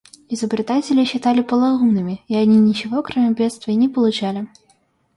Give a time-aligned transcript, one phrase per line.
[0.29, 4.47] Изобретателей считали полоумными, и они ничего, кроме бедствий, не получали.